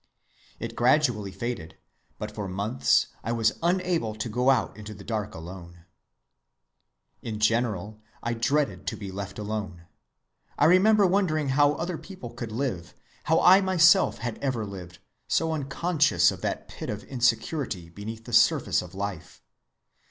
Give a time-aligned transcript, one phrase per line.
[0.59, 1.77] It gradually faded,
[2.17, 5.85] but for months I was unable to go out into the dark alone.
[7.21, 9.85] "In general I dreaded to be left alone.
[10.57, 12.95] I remember wondering how other people could live,
[13.25, 18.33] how I myself had ever lived, so unconscious of that pit of insecurity beneath the
[18.33, 19.43] surface of life.